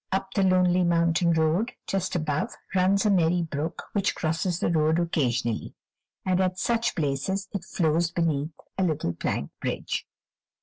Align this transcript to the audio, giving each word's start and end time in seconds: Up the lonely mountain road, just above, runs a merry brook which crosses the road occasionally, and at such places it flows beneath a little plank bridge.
Up 0.11 0.33
the 0.33 0.41
lonely 0.41 0.83
mountain 0.83 1.31
road, 1.33 1.73
just 1.85 2.15
above, 2.15 2.55
runs 2.73 3.05
a 3.05 3.11
merry 3.11 3.43
brook 3.43 3.83
which 3.93 4.15
crosses 4.15 4.59
the 4.59 4.71
road 4.71 4.97
occasionally, 4.97 5.75
and 6.25 6.41
at 6.41 6.57
such 6.57 6.95
places 6.95 7.47
it 7.53 7.63
flows 7.63 8.09
beneath 8.09 8.55
a 8.79 8.83
little 8.83 9.13
plank 9.13 9.51
bridge. 9.61 10.07